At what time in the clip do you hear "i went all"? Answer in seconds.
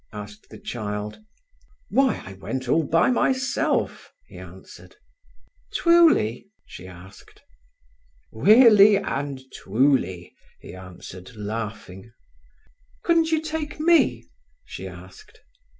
2.25-2.81